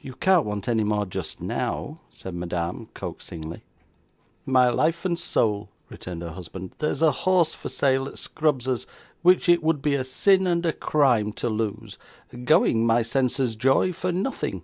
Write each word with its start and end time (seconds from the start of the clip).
'You 0.00 0.12
can't 0.14 0.46
want 0.46 0.68
any 0.68 0.84
more 0.84 1.04
just 1.04 1.40
now,' 1.40 1.98
said 2.08 2.36
Madame 2.36 2.86
coaxingly. 2.94 3.64
'My 4.46 4.70
life 4.70 5.04
and 5.04 5.18
soul,' 5.18 5.70
returned 5.88 6.22
her 6.22 6.30
husband, 6.30 6.70
'there 6.78 6.92
is 6.92 7.02
a 7.02 7.10
horse 7.10 7.52
for 7.52 7.68
sale 7.68 8.06
at 8.06 8.16
Scrubbs's, 8.16 8.86
which 9.22 9.48
it 9.48 9.60
would 9.60 9.82
be 9.82 9.96
a 9.96 10.04
sin 10.04 10.46
and 10.46 10.64
a 10.64 10.72
crime 10.72 11.32
to 11.32 11.48
lose 11.48 11.98
going, 12.44 12.86
my 12.86 13.02
senses' 13.02 13.56
joy, 13.56 13.92
for 13.92 14.12
nothing. 14.12 14.62